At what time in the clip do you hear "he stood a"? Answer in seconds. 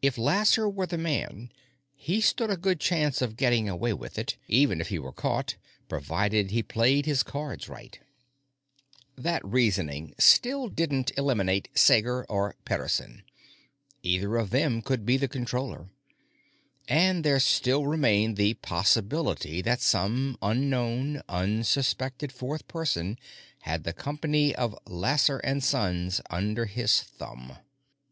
1.96-2.56